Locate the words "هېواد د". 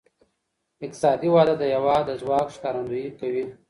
1.73-2.11